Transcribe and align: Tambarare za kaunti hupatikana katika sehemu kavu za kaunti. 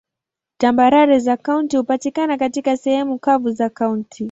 Tambarare 0.57 1.19
za 1.19 1.37
kaunti 1.37 1.77
hupatikana 1.77 2.37
katika 2.37 2.77
sehemu 2.77 3.19
kavu 3.19 3.51
za 3.51 3.69
kaunti. 3.69 4.17